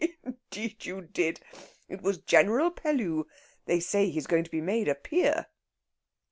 [0.23, 1.41] Indeed, you did!
[1.87, 3.25] It was General Pellew;
[3.65, 5.45] they say he's going to be made a peer."